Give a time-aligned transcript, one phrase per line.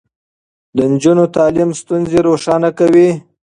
[0.75, 3.09] د نجونو تعليم ستونزې روښانه کوي.